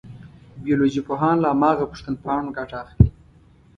[0.63, 3.07] بیولوژي پوهان له هماغه پوښتنپاڼو ګټه اخلي.